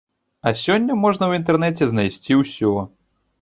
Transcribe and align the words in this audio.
А 0.47 0.53
сёння 0.61 0.95
можна 1.01 1.23
ў 1.27 1.31
інтэрнэце 1.41 1.83
знайсці 1.93 2.39
ўсё. 2.41 2.73